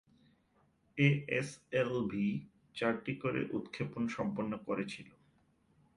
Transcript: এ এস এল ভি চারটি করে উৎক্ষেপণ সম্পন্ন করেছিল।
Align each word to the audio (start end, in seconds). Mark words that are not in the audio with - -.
এ 0.97 1.07
এস 1.39 1.49
এল 1.71 1.91
ভি 2.07 2.25
চারটি 2.75 3.13
করে 3.15 3.41
উৎক্ষেপণ 3.51 4.03
সম্পন্ন 4.07 4.51
করেছিল। 4.67 5.07